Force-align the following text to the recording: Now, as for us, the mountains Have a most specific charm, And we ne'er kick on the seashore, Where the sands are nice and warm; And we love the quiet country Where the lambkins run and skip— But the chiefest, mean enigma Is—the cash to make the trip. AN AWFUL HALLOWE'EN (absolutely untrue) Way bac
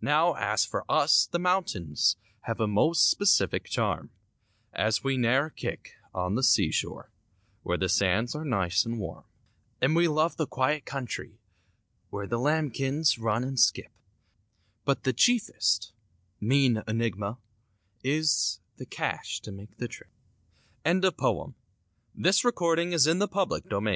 Now, 0.00 0.32
as 0.34 0.64
for 0.64 0.86
us, 0.90 1.26
the 1.26 1.38
mountains 1.38 2.16
Have 2.44 2.58
a 2.58 2.66
most 2.66 3.10
specific 3.10 3.66
charm, 3.66 4.08
And 4.72 4.98
we 5.04 5.18
ne'er 5.18 5.50
kick 5.50 5.92
on 6.14 6.36
the 6.36 6.42
seashore, 6.42 7.12
Where 7.64 7.76
the 7.76 7.90
sands 7.90 8.34
are 8.34 8.46
nice 8.46 8.86
and 8.86 8.98
warm; 8.98 9.24
And 9.82 9.94
we 9.94 10.08
love 10.08 10.38
the 10.38 10.46
quiet 10.46 10.86
country 10.86 11.38
Where 12.08 12.26
the 12.26 12.38
lambkins 12.38 13.18
run 13.18 13.44
and 13.44 13.60
skip— 13.60 13.92
But 14.86 15.02
the 15.04 15.12
chiefest, 15.12 15.92
mean 16.40 16.82
enigma 16.88 17.36
Is—the 18.02 18.86
cash 18.86 19.40
to 19.42 19.52
make 19.52 19.76
the 19.76 19.86
trip. 19.86 20.08
AN 20.86 21.00
AWFUL 21.02 21.10
HALLOWE'EN 21.20 21.54
(absolutely 22.16 22.94
untrue) 22.94 23.48
Way 23.80 23.84
bac 23.84 23.94